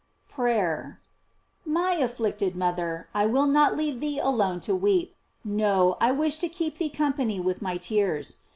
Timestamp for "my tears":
7.61-8.37